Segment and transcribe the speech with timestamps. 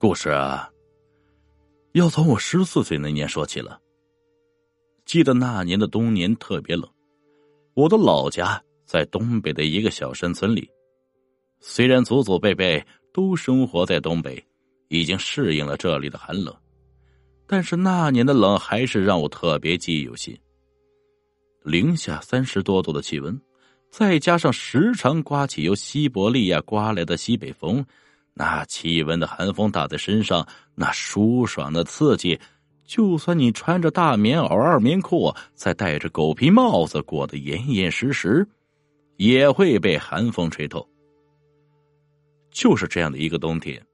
[0.00, 0.70] 故事啊，
[1.90, 3.80] 要从我十四岁那年说起了。
[5.04, 6.88] 记得那年的冬年特别冷，
[7.74, 10.70] 我的老家在东北的一个小山村里。
[11.58, 12.80] 虽然祖祖辈辈
[13.12, 14.40] 都生活在东北，
[14.86, 16.54] 已经适应了这里的寒冷，
[17.44, 20.38] 但是那年的冷还是让我特别记忆犹新。
[21.64, 23.36] 零下三十多度的气温，
[23.90, 27.84] 再加上时常刮起由西伯利亚刮来的西北风。
[28.40, 30.46] 那气温的寒风打在身上，
[30.76, 32.38] 那舒爽的刺激，
[32.84, 38.46] 就算你穿着大棉袄、二棉裤，再戴着狗皮帽子，裹得严严实实，
[39.16, 40.88] 也会被寒风吹透。
[42.52, 43.84] 就是这样的一个冬天，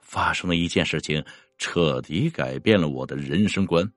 [0.00, 1.24] 发生了一件事情，
[1.56, 3.90] 彻底改变了我的人生观。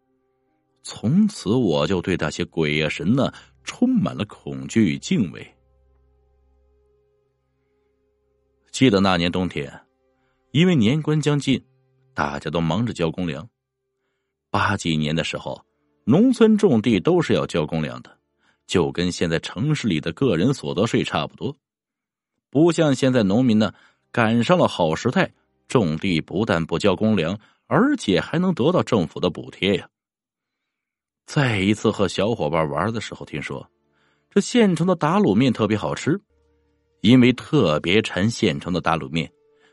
[0.83, 3.29] 从此，我就对那些鬼呀神呢，
[3.65, 5.45] 充满了恐惧与敬畏。
[8.75, 9.71] 记得那年冬天，
[10.51, 11.63] 因为年关将近，
[12.13, 13.47] 大家都忙着交公粮。
[14.51, 15.65] 八几年的时候，
[16.03, 18.17] 农村种地都是要交公粮的，
[18.67, 21.55] 就跟现在城市里的个人所得税差不多。
[22.49, 23.73] 不像现在农民呢，
[24.11, 25.31] 赶上了好时代，
[25.69, 29.87] 种地不但不交公粮，而且还能得到政府的补贴呀。
[31.25, 33.71] 再一次和小伙伴玩的时候，听说
[34.29, 36.19] 这县城的打卤面特别好吃。
[37.01, 39.31] 因为特别馋县城的打卤面，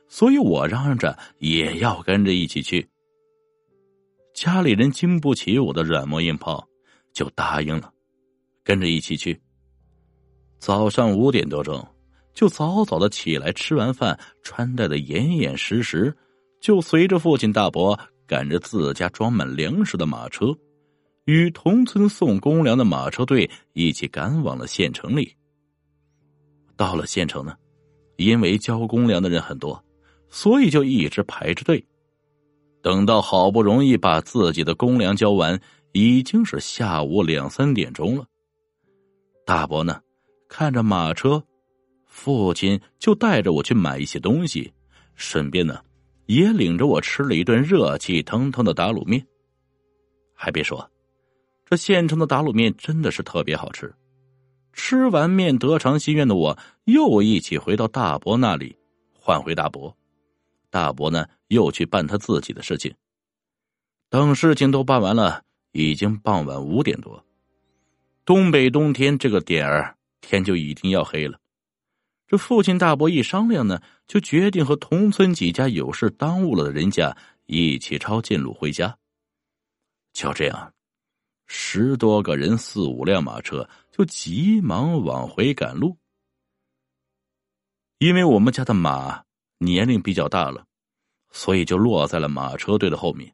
[0.09, 2.87] 所以我嚷嚷着也要跟着一起去。
[4.35, 6.67] 家里人经不起我的软磨硬泡，
[7.13, 7.93] 就答应了，
[8.65, 9.41] 跟着一起去。
[10.59, 11.87] 早上五点多钟，
[12.33, 16.17] 就早早的起来，吃完饭，穿戴的严严实实，
[16.61, 20.47] 就随着父亲大伯赶着自家装满粮食的马车，
[21.25, 25.35] 与同村送公粮的马车队一起赶往了县城里。
[26.83, 27.55] 到了县城呢，
[28.17, 29.81] 因为交公粮的人很多，
[30.29, 31.87] 所以就一直排着队。
[32.83, 35.61] 等到好不容易把自己的公粮交完，
[35.93, 38.27] 已经是下午两三点钟了。
[39.47, 40.01] 大伯呢，
[40.49, 41.41] 看着马车，
[42.05, 44.73] 父亲就带着我去买一些东西，
[45.15, 45.81] 顺便呢，
[46.27, 49.25] 也领着我吃了一顿热气腾腾的打卤面。
[50.35, 50.91] 还别说，
[51.65, 53.95] 这县城的打卤面真的是特别好吃。
[54.73, 58.77] 吃完面得偿心愿的我，又一起回到大伯那里，
[59.13, 59.97] 换回大伯。
[60.71, 62.95] 大伯呢，又去办他自己的事情。
[64.09, 67.25] 等事情都办完了，已经傍晚五点多。
[68.25, 71.39] 东北冬天这个点儿，天就已经要黑了。
[72.27, 78.97] 这父亲大伯一商量呢，就决定和同村几家有事耽误了的人家一起抄近路回家。
[80.15, 80.73] 就这样。
[81.55, 85.95] 十多个人，四五辆马车，就急忙往回赶路。
[87.99, 89.23] 因为我们家的马
[89.59, 90.65] 年龄比较大了，
[91.31, 93.31] 所以就落在了马车队的后面。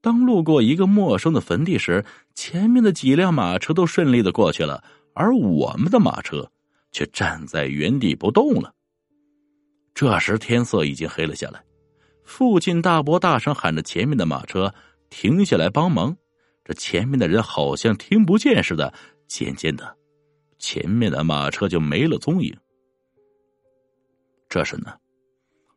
[0.00, 2.02] 当路过一个陌生的坟地时，
[2.34, 4.82] 前面的几辆马车都顺利的过去了，
[5.12, 6.50] 而我们的马车
[6.90, 8.72] 却站在原地不动了。
[9.92, 11.62] 这时天色已经黑了下来，
[12.24, 14.74] 父亲大伯大声喊着：“前面的马车
[15.10, 16.16] 停下来帮忙！”
[16.66, 18.92] 这前面的人好像听不见似的，
[19.28, 19.96] 渐渐的，
[20.58, 22.52] 前面的马车就没了踪影。
[24.48, 24.92] 这时呢，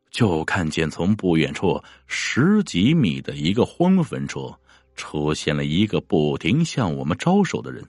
[0.10, 4.52] 就看见从不远处十几米的一个荒坟处
[4.96, 7.88] 出现了一个不停向我们招手的人。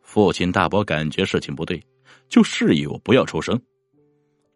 [0.00, 1.84] 父亲大伯感觉事情不对，
[2.30, 3.60] 就示意我不要出声。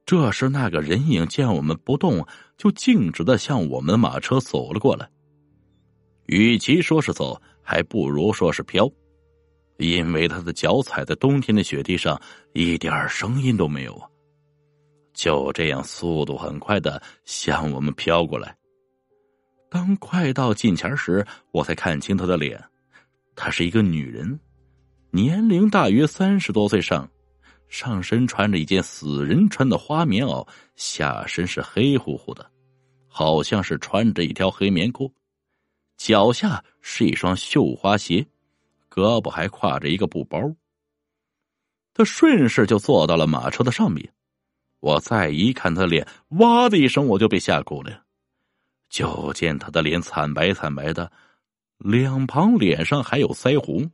[0.06, 5.10] 这时那个人影见我们不动，就径直的向我们的马车走了过来。
[6.26, 8.90] 与其说是走，还不如说是飘，
[9.78, 12.20] 因为他的脚踩在冬天的雪地上，
[12.52, 14.08] 一点声音都没有啊！
[15.12, 18.56] 就这样，速度很快的向我们飘过来。
[19.68, 22.62] 当快到近前时，我才看清他的脸，
[23.36, 24.38] 她是一个女人，
[25.10, 27.08] 年龄大约三十多岁上，
[27.68, 30.46] 上身穿着一件死人穿的花棉袄，
[30.76, 32.48] 下身是黑乎乎的，
[33.08, 35.12] 好像是穿着一条黑棉裤。
[35.96, 38.26] 脚下是一双绣花鞋，
[38.90, 40.38] 胳膊还挎着一个布包。
[41.92, 44.12] 他顺势就坐到了马车的上面。
[44.80, 48.04] 我再一看他脸，哇的一声，我就被吓哭了。
[48.90, 51.10] 就见他的脸惨白惨白的，
[51.78, 53.90] 两旁脸上还有腮红，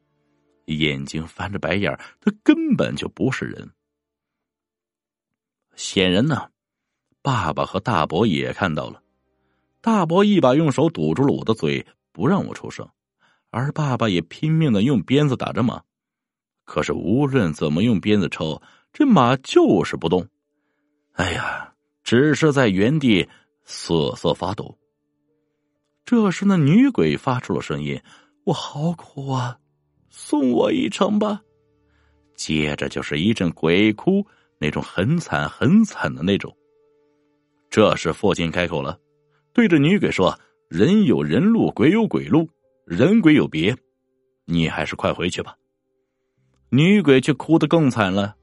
[0.64, 3.70] 眼睛翻着白眼他根本就不是人。
[5.76, 6.50] 显然呢，
[7.23, 9.02] 爸爸和大伯也看到了。
[9.81, 12.88] 大伯一把用手堵住了我的嘴，不让我出声，
[13.50, 15.82] 而爸爸也拼命的用鞭子打着马，
[16.65, 18.61] 可是无论怎么用鞭子抽，
[18.93, 20.27] 这马就是不动。
[21.12, 21.73] 哎呀，
[22.03, 23.29] 只是在原地
[23.65, 24.77] 瑟瑟发抖。
[26.05, 28.00] 这时，那女鬼发出了声音
[28.44, 29.59] ：“我好苦啊，
[30.09, 31.41] 送我一程吧。”
[32.35, 34.26] 接着就是一阵鬼哭，
[34.59, 36.55] 那种很惨很惨的那种。
[37.69, 38.99] 这时，父亲开口了，
[39.52, 40.38] 对着女鬼说
[40.69, 42.49] ：“人有人路，鬼有鬼路，
[42.85, 43.76] 人鬼有别，
[44.44, 45.56] 你还是快回去吧。”
[46.70, 48.37] 女鬼却哭得更惨了。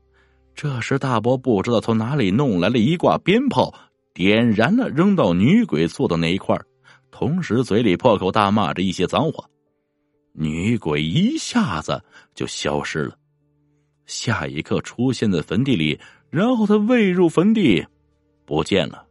[0.54, 3.74] 这时，大伯不知道从哪里弄来了一挂鞭炮，
[4.13, 6.59] 点燃了，扔到女鬼坐的那一块
[7.09, 9.48] 同时嘴里破口大骂着一些脏话。
[10.33, 12.04] 女鬼一下子
[12.36, 13.18] 就消失了，
[14.06, 15.98] 下一刻出现在坟地里，
[16.30, 17.86] 然后她未入坟地，
[18.45, 19.06] 不见了。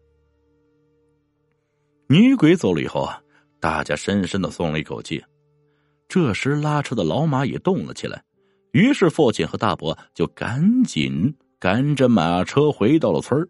[2.08, 3.20] 女鬼走了以后啊，
[3.58, 5.22] 大家深深的松了一口气。
[6.08, 8.22] 这时，拉车的老马也动了起来。
[8.70, 13.48] 于是，父亲和大伯就赶紧赶着马车回到了村儿。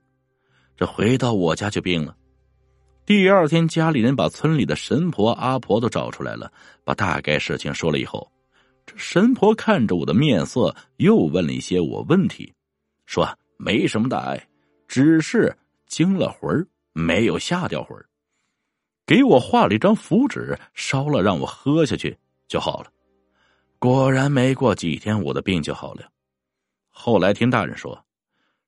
[0.74, 2.16] 这回到我家就病了。
[3.04, 6.50] 第二天，家里人把村里的神婆、阿婆都找出来了，
[6.82, 8.32] 把大概事情说了以后，
[8.86, 12.52] 这神婆看着我的面色，又问了一些我问题，
[13.04, 14.48] 说没什么大碍，
[14.88, 15.54] 只是
[15.86, 18.06] 惊了魂儿，没有吓掉魂儿，
[19.06, 22.18] 给我画了一张符纸，烧了让我喝下去
[22.48, 22.90] 就好了。
[23.78, 26.10] 果然，没过几天，我的病就好了。
[26.88, 28.04] 后来听大人说，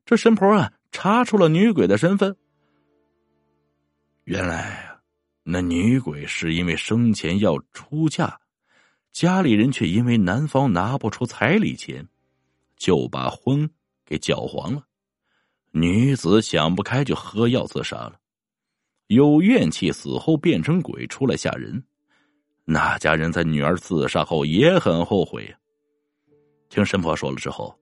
[0.06, 2.37] 这神婆啊查出了女鬼的身份。
[4.25, 4.96] 原来，
[5.43, 8.38] 那女鬼是因为生前要出嫁，
[9.11, 12.06] 家里人却因为男方拿不出彩礼钱，
[12.76, 13.69] 就把婚
[14.05, 14.85] 给搅黄了。
[15.73, 18.20] 女子想不开，就喝药自杀了。
[19.08, 21.82] 有怨气，死后变成鬼出来吓人。
[22.64, 25.55] 那家人在女儿自杀后也很后悔。
[26.69, 27.75] 听神婆说了之后，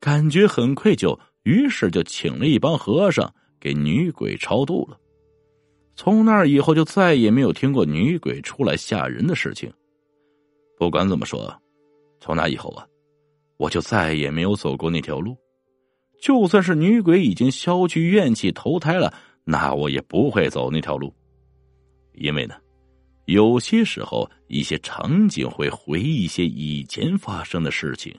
[0.00, 4.96] 感觉很愧疚，于是就请了一帮和尚给女鬼超度了。
[5.96, 9.70] 从那以后就再也没有听过女鬼出来吓人的事情。
[10.78, 11.52] 不管怎么说，
[12.20, 12.86] 从那以后啊，
[13.56, 15.36] 我就再也没有走过那条路。
[16.20, 19.12] 就算是女鬼已经消去怨气投胎了，
[19.44, 21.14] 那我也不会走那条路，
[22.14, 22.54] 因为呢。
[23.26, 28.12] 有些时候，一些场景会回忆一些以前发生的事情。